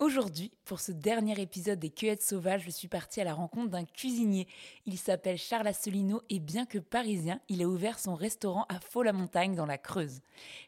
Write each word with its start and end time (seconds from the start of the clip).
Aujourd'hui, 0.00 0.52
pour 0.64 0.78
ce 0.78 0.92
dernier 0.92 1.40
épisode 1.40 1.80
des 1.80 1.90
Cueillettes 1.90 2.22
Sauvages, 2.22 2.62
je 2.64 2.70
suis 2.70 2.86
partie 2.86 3.20
à 3.20 3.24
la 3.24 3.34
rencontre 3.34 3.70
d'un 3.70 3.84
cuisinier. 3.84 4.46
Il 4.86 4.96
s'appelle 4.96 5.38
Charles 5.38 5.66
Asselineau 5.66 6.22
et 6.30 6.38
bien 6.38 6.66
que 6.66 6.78
parisien, 6.78 7.40
il 7.48 7.64
a 7.64 7.66
ouvert 7.66 7.98
son 7.98 8.14
restaurant 8.14 8.64
à 8.68 8.78
Faux-la-Montagne 8.78 9.56
dans 9.56 9.66
la 9.66 9.76
Creuse. 9.76 10.20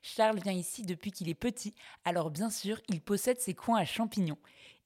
Charles 0.02 0.40
vient 0.40 0.52
ici 0.52 0.82
depuis 0.82 1.12
qu'il 1.12 1.28
est 1.28 1.34
petit, 1.34 1.76
alors 2.04 2.32
bien 2.32 2.50
sûr, 2.50 2.80
il 2.88 3.00
possède 3.00 3.38
ses 3.38 3.54
coins 3.54 3.78
à 3.78 3.84
champignons. 3.84 4.38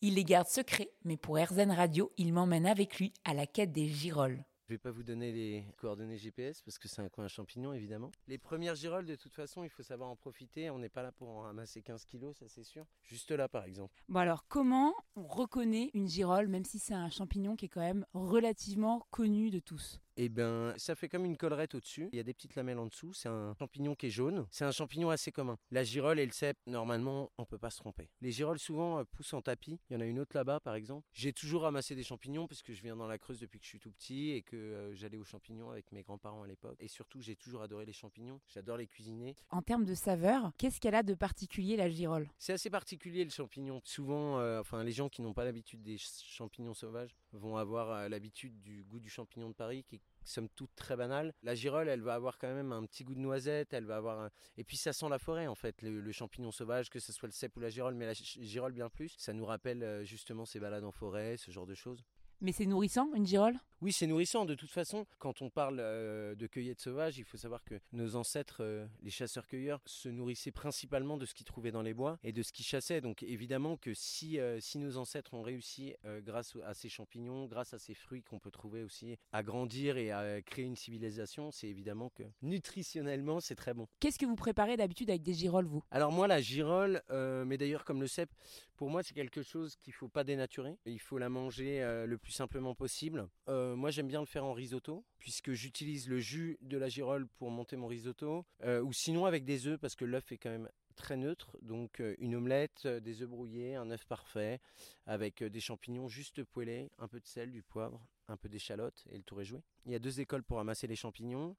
Il 0.02 0.16
les 0.16 0.24
garde 0.24 0.48
secrets, 0.48 0.90
mais 1.04 1.16
pour 1.16 1.38
RZN 1.38 1.70
Radio, 1.70 2.12
il 2.18 2.34
m'emmène 2.34 2.66
avec 2.66 2.98
lui 2.98 3.14
à 3.24 3.32
la 3.32 3.46
quête 3.46 3.72
des 3.72 3.88
girolles. 3.88 4.44
Je 4.66 4.72
vais 4.72 4.78
pas 4.78 4.90
vous 4.90 5.02
donner 5.02 5.30
les 5.30 5.66
coordonnées 5.76 6.16
GPS 6.16 6.62
parce 6.62 6.78
que 6.78 6.88
c'est 6.88 7.02
un 7.02 7.10
coin 7.10 7.26
à 7.26 7.28
champignons 7.28 7.74
évidemment. 7.74 8.10
Les 8.28 8.38
premières 8.38 8.74
girolles, 8.74 9.04
de 9.04 9.14
toute 9.14 9.34
façon, 9.34 9.62
il 9.62 9.68
faut 9.68 9.82
savoir 9.82 10.08
en 10.08 10.16
profiter. 10.16 10.70
On 10.70 10.78
n'est 10.78 10.88
pas 10.88 11.02
là 11.02 11.12
pour 11.12 11.28
en 11.28 11.42
ramasser 11.42 11.82
15 11.82 12.06
kilos, 12.06 12.38
ça 12.38 12.48
c'est 12.48 12.64
sûr. 12.64 12.86
Juste 13.02 13.30
là 13.30 13.46
par 13.46 13.64
exemple. 13.64 14.02
Bon 14.08 14.20
alors, 14.20 14.46
comment 14.48 14.94
on 15.16 15.26
reconnaît 15.26 15.90
une 15.92 16.08
girolle, 16.08 16.48
même 16.48 16.64
si 16.64 16.78
c'est 16.78 16.94
un 16.94 17.10
champignon 17.10 17.56
qui 17.56 17.66
est 17.66 17.68
quand 17.68 17.82
même 17.82 18.06
relativement 18.14 19.06
connu 19.10 19.50
de 19.50 19.58
tous? 19.58 20.00
Eh 20.16 20.28
ben, 20.28 20.74
ça 20.76 20.94
fait 20.94 21.08
comme 21.08 21.24
une 21.24 21.36
collerette 21.36 21.74
au-dessus. 21.74 22.08
Il 22.12 22.16
y 22.16 22.20
a 22.20 22.22
des 22.22 22.34
petites 22.34 22.54
lamelles 22.54 22.78
en 22.78 22.86
dessous. 22.86 23.12
C'est 23.12 23.28
un 23.28 23.54
champignon 23.58 23.94
qui 23.94 24.06
est 24.06 24.10
jaune. 24.10 24.46
C'est 24.50 24.64
un 24.64 24.70
champignon 24.70 25.10
assez 25.10 25.32
commun. 25.32 25.58
La 25.70 25.82
girole 25.82 26.20
et 26.20 26.26
le 26.26 26.32
cèpe, 26.32 26.58
normalement, 26.66 27.32
on 27.38 27.44
peut 27.44 27.58
pas 27.58 27.70
se 27.70 27.78
tromper. 27.78 28.08
Les 28.20 28.30
girolles 28.30 28.58
souvent 28.58 29.00
euh, 29.00 29.04
poussent 29.04 29.34
en 29.34 29.42
tapis. 29.42 29.80
Il 29.90 29.94
y 29.94 29.96
en 29.96 30.00
a 30.00 30.04
une 30.06 30.20
autre 30.20 30.36
là-bas, 30.36 30.60
par 30.60 30.74
exemple. 30.76 31.06
J'ai 31.12 31.32
toujours 31.32 31.62
ramassé 31.62 31.94
des 31.96 32.04
champignons 32.04 32.46
parce 32.46 32.62
que 32.62 32.72
je 32.72 32.82
viens 32.82 32.96
dans 32.96 33.06
la 33.08 33.18
Creuse 33.18 33.40
depuis 33.40 33.58
que 33.58 33.64
je 33.64 33.70
suis 33.70 33.80
tout 33.80 33.90
petit 33.90 34.30
et 34.30 34.42
que 34.42 34.56
euh, 34.56 34.94
j'allais 34.94 35.16
aux 35.18 35.24
champignons 35.24 35.70
avec 35.70 35.90
mes 35.92 36.02
grands-parents 36.02 36.42
à 36.42 36.46
l'époque. 36.46 36.76
Et 36.80 36.88
surtout, 36.88 37.20
j'ai 37.20 37.34
toujours 37.36 37.62
adoré 37.62 37.84
les 37.84 37.92
champignons. 37.92 38.40
J'adore 38.46 38.76
les 38.76 38.86
cuisiner. 38.86 39.34
En 39.50 39.62
termes 39.62 39.84
de 39.84 39.94
saveur, 39.94 40.52
qu'est-ce 40.58 40.80
qu'elle 40.80 40.94
a 40.94 41.02
de 41.02 41.14
particulier 41.14 41.76
la 41.76 41.88
girolle 41.90 42.28
C'est 42.38 42.52
assez 42.52 42.70
particulier 42.70 43.24
le 43.24 43.30
champignon. 43.30 43.80
Souvent, 43.84 44.38
euh, 44.38 44.60
enfin, 44.60 44.84
les 44.84 44.92
gens 44.92 45.08
qui 45.08 45.22
n'ont 45.22 45.34
pas 45.34 45.44
l'habitude 45.44 45.82
des 45.82 45.98
ch- 45.98 46.22
champignons 46.24 46.74
sauvages 46.74 47.16
vont 47.32 47.56
avoir 47.56 47.90
euh, 47.90 48.08
l'habitude 48.08 48.60
du 48.60 48.84
goût 48.84 49.00
du 49.00 49.08
champignon 49.10 49.48
de 49.48 49.54
Paris 49.54 49.82
qui 49.84 49.96
est 49.96 50.00
somme 50.24 50.48
toute 50.48 50.74
très 50.74 50.96
banal. 50.96 51.34
La 51.42 51.54
girole, 51.54 51.88
elle 51.88 52.00
va 52.00 52.14
avoir 52.14 52.38
quand 52.38 52.52
même 52.52 52.72
un 52.72 52.84
petit 52.86 53.04
goût 53.04 53.14
de 53.14 53.20
noisette, 53.20 53.72
elle 53.72 53.84
va 53.84 53.96
avoir 53.96 54.20
un... 54.20 54.30
et 54.56 54.64
puis 54.64 54.76
ça 54.76 54.92
sent 54.92 55.08
la 55.08 55.18
forêt 55.18 55.46
en 55.46 55.54
fait, 55.54 55.82
le, 55.82 56.12
champignon 56.12 56.50
sauvage, 56.50 56.90
que 56.90 56.98
ce 56.98 57.12
soit 57.12 57.28
le 57.28 57.32
cèpe 57.32 57.56
ou 57.56 57.60
la 57.60 57.70
girole, 57.70 57.94
mais 57.94 58.06
la 58.06 58.14
girole 58.14 58.72
bien 58.72 58.88
plus. 58.88 59.14
Ça 59.18 59.32
nous 59.32 59.44
rappelle 59.44 59.82
euh, 59.82 60.04
justement 60.04 60.44
ces 60.44 60.60
balades 60.60 60.84
en 60.84 60.92
forêt, 60.92 61.36
ce 61.36 61.50
genre 61.50 61.66
de 61.66 61.74
choses. 61.74 62.04
Mais 62.40 62.52
c'est 62.52 62.66
nourrissant, 62.66 63.10
une 63.14 63.26
girolle 63.26 63.58
Oui, 63.84 63.92
c'est 63.92 64.06
nourrissant. 64.06 64.46
De 64.46 64.54
toute 64.54 64.70
façon, 64.70 65.04
quand 65.18 65.42
on 65.42 65.50
parle 65.50 65.76
euh, 65.78 66.34
de 66.34 66.46
cueillette 66.46 66.80
sauvage, 66.80 67.18
il 67.18 67.24
faut 67.24 67.36
savoir 67.36 67.62
que 67.64 67.74
nos 67.92 68.16
ancêtres, 68.16 68.62
euh, 68.62 68.86
les 69.02 69.10
chasseurs-cueilleurs, 69.10 69.82
se 69.84 70.08
nourrissaient 70.08 70.52
principalement 70.52 71.18
de 71.18 71.26
ce 71.26 71.34
qu'ils 71.34 71.44
trouvaient 71.44 71.70
dans 71.70 71.82
les 71.82 71.92
bois 71.92 72.18
et 72.24 72.32
de 72.32 72.42
ce 72.42 72.50
qu'ils 72.50 72.64
chassaient. 72.64 73.02
Donc 73.02 73.22
évidemment 73.22 73.76
que 73.76 73.92
si, 73.92 74.40
euh, 74.40 74.58
si 74.58 74.78
nos 74.78 74.96
ancêtres 74.96 75.34
ont 75.34 75.42
réussi, 75.42 75.94
grâce 76.22 76.56
à 76.64 76.72
ces 76.72 76.88
champignons, 76.88 77.44
grâce 77.44 77.74
à 77.74 77.78
ces 77.78 77.92
fruits 77.92 78.22
qu'on 78.22 78.38
peut 78.38 78.50
trouver 78.50 78.82
aussi, 78.82 79.18
à 79.32 79.42
grandir 79.42 79.98
et 79.98 80.10
à 80.10 80.40
créer 80.40 80.64
une 80.64 80.76
civilisation, 80.76 81.50
c'est 81.50 81.68
évidemment 81.68 82.08
que 82.08 82.22
nutritionnellement, 82.40 83.40
c'est 83.40 83.54
très 83.54 83.74
bon. 83.74 83.86
Qu'est-ce 84.00 84.18
que 84.18 84.24
vous 84.24 84.34
préparez 84.34 84.78
d'habitude 84.78 85.10
avec 85.10 85.22
des 85.22 85.34
girolles, 85.34 85.66
vous? 85.66 85.84
Alors 85.90 86.10
moi, 86.10 86.26
la 86.26 86.40
girole, 86.40 87.02
mais 87.10 87.58
d'ailleurs 87.58 87.84
comme 87.84 88.00
le 88.00 88.06
cèpe, 88.06 88.32
pour 88.76 88.88
moi 88.88 89.02
c'est 89.02 89.14
quelque 89.14 89.42
chose 89.42 89.76
qu'il 89.76 89.92
faut 89.92 90.08
pas 90.08 90.24
dénaturer. 90.24 90.78
Il 90.86 91.00
faut 91.00 91.18
la 91.18 91.28
manger 91.28 91.80
le 92.06 92.16
plus 92.16 92.32
simplement 92.32 92.74
possible. 92.74 93.28
Euh, 93.48 93.73
moi 93.76 93.90
j'aime 93.90 94.08
bien 94.08 94.20
le 94.20 94.26
faire 94.26 94.44
en 94.44 94.52
risotto, 94.52 95.04
puisque 95.18 95.52
j'utilise 95.52 96.08
le 96.08 96.18
jus 96.18 96.58
de 96.60 96.76
la 96.76 96.88
girole 96.88 97.26
pour 97.26 97.50
monter 97.50 97.76
mon 97.76 97.86
risotto, 97.86 98.44
euh, 98.62 98.82
ou 98.82 98.92
sinon 98.92 99.26
avec 99.26 99.44
des 99.44 99.66
œufs, 99.66 99.78
parce 99.78 99.94
que 99.94 100.04
l'œuf 100.04 100.32
est 100.32 100.38
quand 100.38 100.50
même 100.50 100.68
très 100.96 101.16
neutre. 101.16 101.56
Donc 101.62 102.00
euh, 102.00 102.14
une 102.18 102.34
omelette, 102.34 102.82
euh, 102.86 103.00
des 103.00 103.22
œufs 103.22 103.28
brouillés, 103.28 103.74
un 103.74 103.90
œuf 103.90 104.04
parfait, 104.06 104.60
avec 105.06 105.42
des 105.42 105.60
champignons 105.60 106.08
juste 106.08 106.44
poêlés, 106.44 106.90
un 106.98 107.08
peu 107.08 107.20
de 107.20 107.26
sel, 107.26 107.50
du 107.50 107.62
poivre, 107.62 108.06
un 108.28 108.36
peu 108.36 108.48
d'échalote, 108.48 109.04
et 109.10 109.16
le 109.16 109.22
tour 109.22 109.40
est 109.40 109.44
joué. 109.44 109.60
Il 109.86 109.92
y 109.92 109.94
a 109.94 109.98
deux 109.98 110.20
écoles 110.20 110.42
pour 110.42 110.58
ramasser 110.58 110.86
les 110.86 110.96
champignons. 110.96 111.56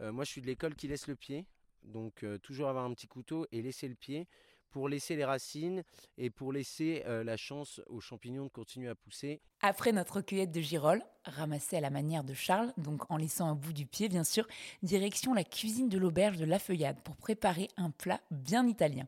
Moi 0.00 0.24
je 0.24 0.30
suis 0.30 0.42
de 0.42 0.46
l'école 0.46 0.74
qui 0.74 0.88
laisse 0.88 1.06
le 1.06 1.16
pied. 1.16 1.46
Donc 1.84 2.24
toujours 2.42 2.68
avoir 2.68 2.84
un 2.84 2.92
petit 2.92 3.08
couteau 3.08 3.46
et 3.50 3.62
laisser 3.62 3.88
le 3.88 3.94
pied 3.94 4.28
pour 4.72 4.88
laisser 4.88 5.14
les 5.14 5.24
racines 5.24 5.84
et 6.18 6.30
pour 6.30 6.52
laisser 6.52 7.04
euh, 7.06 7.22
la 7.22 7.36
chance 7.36 7.80
aux 7.86 8.00
champignons 8.00 8.44
de 8.44 8.50
continuer 8.50 8.88
à 8.88 8.94
pousser. 8.94 9.40
Après 9.60 9.92
notre 9.92 10.20
cueillette 10.20 10.50
de 10.50 10.60
girolles, 10.60 11.04
ramassée 11.24 11.76
à 11.76 11.80
la 11.80 11.90
manière 11.90 12.24
de 12.24 12.34
Charles, 12.34 12.72
donc 12.78 13.08
en 13.10 13.16
laissant 13.16 13.46
un 13.46 13.54
bout 13.54 13.72
du 13.72 13.86
pied 13.86 14.08
bien 14.08 14.24
sûr, 14.24 14.48
direction 14.82 15.34
la 15.34 15.44
cuisine 15.44 15.88
de 15.88 15.98
l'auberge 15.98 16.38
de 16.38 16.44
la 16.44 16.58
Feuillade 16.58 17.00
pour 17.04 17.16
préparer 17.16 17.68
un 17.76 17.90
plat 17.90 18.20
bien 18.30 18.66
italien. 18.66 19.06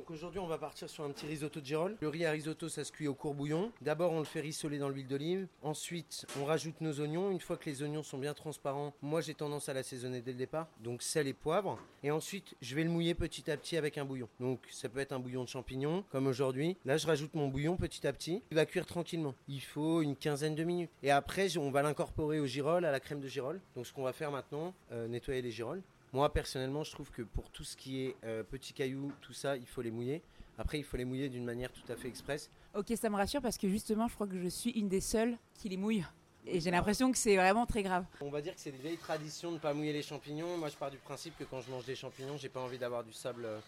Donc 0.00 0.10
aujourd'hui 0.12 0.40
on 0.40 0.46
va 0.46 0.56
partir 0.56 0.88
sur 0.88 1.04
un 1.04 1.10
petit 1.10 1.26
risotto 1.26 1.60
de 1.60 1.66
girolles. 1.66 1.98
Le 2.00 2.08
riz 2.08 2.24
à 2.24 2.30
risotto 2.30 2.70
ça 2.70 2.84
se 2.84 2.90
cuit 2.90 3.06
au 3.06 3.12
courbouillon. 3.12 3.70
D'abord 3.82 4.12
on 4.12 4.20
le 4.20 4.24
fait 4.24 4.40
rissoler 4.40 4.78
dans 4.78 4.88
l'huile 4.88 5.06
d'olive. 5.06 5.46
Ensuite 5.62 6.24
on 6.40 6.46
rajoute 6.46 6.80
nos 6.80 7.02
oignons. 7.02 7.30
Une 7.30 7.38
fois 7.38 7.58
que 7.58 7.68
les 7.68 7.82
oignons 7.82 8.02
sont 8.02 8.16
bien 8.16 8.32
transparents, 8.32 8.94
moi 9.02 9.20
j'ai 9.20 9.34
tendance 9.34 9.68
à 9.68 9.74
l'assaisonner 9.74 10.22
dès 10.22 10.32
le 10.32 10.38
départ. 10.38 10.68
Donc 10.82 11.02
sel 11.02 11.28
et 11.28 11.34
poivre. 11.34 11.78
Et 12.02 12.10
ensuite 12.10 12.56
je 12.62 12.74
vais 12.74 12.82
le 12.82 12.88
mouiller 12.88 13.12
petit 13.12 13.50
à 13.50 13.58
petit 13.58 13.76
avec 13.76 13.98
un 13.98 14.06
bouillon. 14.06 14.30
Donc 14.40 14.60
ça 14.70 14.88
peut 14.88 15.00
être 15.00 15.12
un 15.12 15.18
bouillon 15.18 15.44
de 15.44 15.50
champignons 15.50 16.02
comme 16.10 16.28
aujourd'hui. 16.28 16.78
Là 16.86 16.96
je 16.96 17.06
rajoute 17.06 17.34
mon 17.34 17.48
bouillon 17.48 17.76
petit 17.76 18.06
à 18.06 18.14
petit. 18.14 18.42
Il 18.50 18.54
va 18.54 18.64
cuire 18.64 18.86
tranquillement. 18.86 19.34
Il 19.48 19.60
faut 19.60 20.00
une 20.00 20.16
quinzaine 20.16 20.54
de 20.54 20.64
minutes. 20.64 20.90
Et 21.02 21.10
après 21.10 21.58
on 21.58 21.70
va 21.70 21.82
l'incorporer 21.82 22.40
au 22.40 22.46
girolles, 22.46 22.86
à 22.86 22.90
la 22.90 23.00
crème 23.00 23.20
de 23.20 23.28
girolles. 23.28 23.60
Donc 23.76 23.86
ce 23.86 23.92
qu'on 23.92 24.04
va 24.04 24.14
faire 24.14 24.30
maintenant, 24.30 24.72
euh, 24.92 25.08
nettoyer 25.08 25.42
les 25.42 25.50
girolles. 25.50 25.82
Moi 26.12 26.32
personnellement, 26.32 26.82
je 26.82 26.90
trouve 26.90 27.10
que 27.10 27.22
pour 27.22 27.50
tout 27.50 27.64
ce 27.64 27.76
qui 27.76 28.04
est 28.04 28.16
euh, 28.24 28.42
petits 28.42 28.72
cailloux, 28.72 29.12
tout 29.20 29.32
ça, 29.32 29.56
il 29.56 29.66
faut 29.66 29.82
les 29.82 29.90
mouiller. 29.90 30.22
Après, 30.58 30.78
il 30.78 30.84
faut 30.84 30.98
les 30.98 31.06
mouiller 31.06 31.30
d'une 31.30 31.44
manière 31.44 31.72
tout 31.72 31.90
à 31.90 31.96
fait 31.96 32.08
express. 32.08 32.50
Ok, 32.74 32.92
ça 32.94 33.08
me 33.08 33.16
rassure 33.16 33.40
parce 33.40 33.56
que 33.56 33.68
justement, 33.68 34.08
je 34.08 34.14
crois 34.14 34.26
que 34.26 34.38
je 34.38 34.48
suis 34.48 34.70
une 34.72 34.88
des 34.88 35.00
seules 35.00 35.38
qui 35.54 35.70
les 35.70 35.78
mouille. 35.78 36.04
Et 36.46 36.60
j'ai 36.60 36.70
l'impression 36.70 37.10
que 37.12 37.18
c'est 37.18 37.36
vraiment 37.36 37.64
très 37.64 37.82
grave. 37.82 38.04
On 38.20 38.30
va 38.30 38.42
dire 38.42 38.54
que 38.54 38.60
c'est 38.60 38.70
des 38.70 38.78
vieilles 38.78 38.98
traditions 38.98 39.50
de 39.50 39.54
ne 39.54 39.60
pas 39.60 39.72
mouiller 39.72 39.92
les 39.92 40.02
champignons. 40.02 40.58
Moi, 40.58 40.68
je 40.68 40.76
pars 40.76 40.90
du 40.90 40.98
principe 40.98 41.36
que 41.38 41.44
quand 41.44 41.60
je 41.60 41.70
mange 41.70 41.84
des 41.84 41.94
champignons, 41.94 42.36
j'ai 42.36 42.48
pas 42.48 42.60
envie 42.60 42.78
d'avoir 42.78 43.04
du 43.04 43.12
sable, 43.12 43.44
euh, 43.44 43.58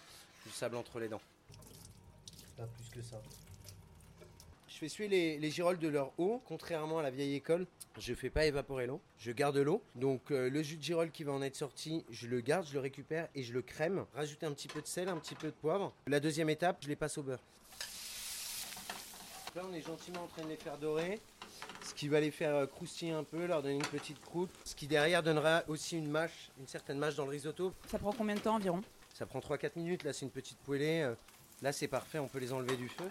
du 0.44 0.52
sable 0.52 0.76
entre 0.76 0.98
les 0.98 1.08
dents. 1.08 1.20
Pas 2.56 2.66
plus 2.66 2.88
que 2.90 3.02
ça. 3.02 3.20
Je 4.82 4.88
fais 4.88 4.94
suer 4.94 5.06
les, 5.06 5.38
les 5.38 5.50
girolles 5.52 5.78
de 5.78 5.86
leur 5.86 6.10
eau, 6.18 6.42
contrairement 6.44 6.98
à 6.98 7.02
la 7.02 7.10
vieille 7.12 7.36
école. 7.36 7.68
Je 8.00 8.14
fais 8.14 8.30
pas 8.30 8.46
évaporer 8.46 8.88
l'eau, 8.88 9.00
je 9.16 9.30
garde 9.30 9.56
l'eau. 9.58 9.80
Donc 9.94 10.32
euh, 10.32 10.50
le 10.50 10.60
jus 10.60 10.76
de 10.76 10.82
girole 10.82 11.12
qui 11.12 11.22
va 11.22 11.30
en 11.30 11.40
être 11.40 11.54
sorti, 11.54 12.04
je 12.10 12.26
le 12.26 12.40
garde, 12.40 12.66
je 12.66 12.74
le 12.74 12.80
récupère 12.80 13.28
et 13.36 13.44
je 13.44 13.52
le 13.52 13.62
crème. 13.62 14.04
Rajouter 14.12 14.44
un 14.44 14.50
petit 14.50 14.66
peu 14.66 14.82
de 14.82 14.86
sel, 14.88 15.08
un 15.08 15.18
petit 15.18 15.36
peu 15.36 15.46
de 15.46 15.52
poivre. 15.52 15.92
La 16.08 16.18
deuxième 16.18 16.50
étape, 16.50 16.78
je 16.80 16.88
les 16.88 16.96
passe 16.96 17.16
au 17.16 17.22
beurre. 17.22 17.38
Là, 19.54 19.62
on 19.70 19.72
est 19.72 19.82
gentiment 19.82 20.24
en 20.24 20.26
train 20.26 20.42
de 20.42 20.48
les 20.48 20.56
faire 20.56 20.76
dorer. 20.78 21.20
Ce 21.84 21.94
qui 21.94 22.08
va 22.08 22.18
les 22.18 22.32
faire 22.32 22.56
euh, 22.56 22.66
croustiller 22.66 23.12
un 23.12 23.22
peu, 23.22 23.46
leur 23.46 23.62
donner 23.62 23.76
une 23.76 23.82
petite 23.82 24.20
croûte. 24.20 24.50
Ce 24.64 24.74
qui 24.74 24.88
derrière 24.88 25.22
donnera 25.22 25.62
aussi 25.68 25.96
une 25.96 26.10
mâche, 26.10 26.50
une 26.58 26.66
certaine 26.66 26.98
mâche 26.98 27.14
dans 27.14 27.24
le 27.26 27.30
risotto. 27.30 27.72
Ça 27.86 28.00
prend 28.00 28.10
combien 28.12 28.34
de 28.34 28.40
temps 28.40 28.56
environ? 28.56 28.82
Ça 29.14 29.26
prend 29.26 29.38
3-4 29.38 29.70
minutes, 29.76 30.02
là 30.02 30.12
c'est 30.12 30.24
une 30.24 30.32
petite 30.32 30.58
poêlée. 30.58 31.02
euh, 31.02 31.14
Là 31.60 31.70
c'est 31.70 31.86
parfait, 31.86 32.18
on 32.18 32.26
peut 32.26 32.40
les 32.40 32.52
enlever 32.52 32.76
du 32.76 32.88
feu. 32.88 33.08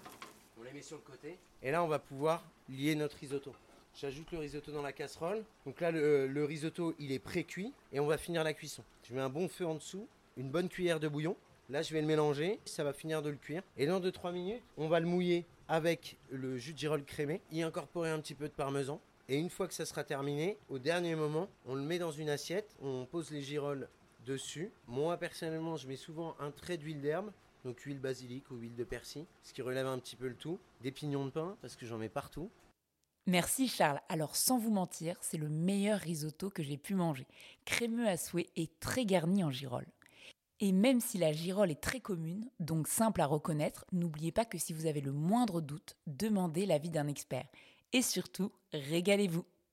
Sur 0.80 0.98
le 0.98 1.04
côté. 1.04 1.38
Et 1.62 1.70
là 1.70 1.84
on 1.84 1.88
va 1.88 2.00
pouvoir 2.00 2.44
lier 2.70 2.96
notre 2.96 3.18
risotto. 3.18 3.54
J'ajoute 3.94 4.32
le 4.32 4.40
risotto 4.40 4.72
dans 4.72 4.82
la 4.82 4.94
casserole. 4.94 5.44
Donc 5.66 5.82
là 5.82 5.92
le, 5.92 6.28
le 6.28 6.46
risotto 6.46 6.96
il 6.98 7.12
est 7.12 7.20
pré-cuit 7.20 7.74
et 7.92 8.00
on 8.00 8.08
va 8.08 8.18
finir 8.18 8.44
la 8.44 8.54
cuisson. 8.54 8.84
Je 9.04 9.14
mets 9.14 9.22
un 9.22 9.30
bon 9.30 9.48
feu 9.48 9.66
en 9.66 9.76
dessous, 9.76 10.08
une 10.38 10.50
bonne 10.50 10.70
cuillère 10.70 11.00
de 11.00 11.08
bouillon. 11.08 11.36
Là 11.70 11.82
je 11.82 11.94
vais 11.94 12.02
le 12.02 12.08
mélanger, 12.08 12.60
ça 12.66 12.84
va 12.84 12.94
finir 12.94 13.22
de 13.22 13.30
le 13.30 13.36
cuire. 13.36 13.62
Et 13.78 13.86
dans 13.86 14.00
2-3 14.00 14.32
minutes, 14.32 14.64
on 14.78 14.88
va 14.88 15.00
le 15.00 15.06
mouiller 15.08 15.46
avec 15.68 16.18
le 16.32 16.58
jus 16.58 16.74
de 16.74 16.78
girole 16.78 17.04
crémé, 17.04 17.42
y 17.52 17.62
incorporer 17.62 18.10
un 18.10 18.20
petit 18.20 18.36
peu 18.36 18.48
de 18.48 18.54
parmesan. 18.54 19.00
Et 19.30 19.38
une 19.38 19.50
fois 19.50 19.68
que 19.68 19.74
ça 19.74 19.86
sera 19.86 20.04
terminé, 20.04 20.58
au 20.70 20.80
dernier 20.80 21.16
moment, 21.16 21.48
on 21.66 21.76
le 21.76 21.82
met 21.82 22.00
dans 22.00 22.12
une 22.12 22.30
assiette, 22.30 22.76
on 22.82 23.06
pose 23.06 23.30
les 23.32 23.42
girolles 23.42 23.88
dessus. 24.26 24.72
Moi 24.88 25.18
personnellement, 25.18 25.76
je 25.78 25.88
mets 25.88 25.96
souvent 25.96 26.36
un 26.40 26.52
trait 26.52 26.78
d'huile 26.78 27.02
d'herbe, 27.02 27.32
donc 27.64 27.80
huile 27.82 28.00
basilic 28.00 28.50
ou 28.52 28.56
huile 28.56 28.76
de 28.76 28.84
persil, 28.84 29.26
ce 29.44 29.54
qui 29.54 29.62
relève 29.62 29.88
un 29.88 30.00
petit 30.00 30.16
peu 30.16 30.28
le 30.28 30.36
tout. 30.36 30.60
Des 30.82 30.92
pignons 30.92 31.26
de 31.26 31.32
pain, 31.32 31.58
parce 31.62 31.76
que 31.76 31.86
j'en 31.86 31.98
mets 31.98 32.10
partout. 32.10 32.50
Merci 33.28 33.68
Charles. 33.68 34.02
Alors 34.10 34.36
sans 34.36 34.58
vous 34.58 34.72
mentir, 34.72 35.16
c'est 35.22 35.38
le 35.38 35.50
meilleur 35.50 36.00
risotto 36.00 36.50
que 36.50 36.64
j'ai 36.64 36.78
pu 36.78 36.96
manger. 36.96 37.28
Crémeux 37.66 38.08
à 38.08 38.18
souhait 38.18 38.50
et 38.56 38.68
très 38.80 39.06
garni 39.06 39.44
en 39.44 39.52
girole. 39.52 39.86
Et 40.60 40.72
même 40.72 41.02
si 41.02 41.18
la 41.18 41.32
girole 41.32 41.72
est 41.72 41.82
très 41.82 42.00
commune, 42.00 42.50
donc 42.60 42.88
simple 42.88 43.22
à 43.22 43.26
reconnaître, 43.26 43.86
n'oubliez 43.92 44.32
pas 44.32 44.46
que 44.46 44.58
si 44.58 44.74
vous 44.74 44.86
avez 44.86 45.02
le 45.02 45.12
moindre 45.12 45.60
doute, 45.60 45.96
demandez 46.08 46.66
l'avis 46.66 46.92
d'un 46.92 47.08
expert. 47.08 47.48
Et 47.94 48.02
surtout, 48.02 48.52
régalez-vous 48.72 49.46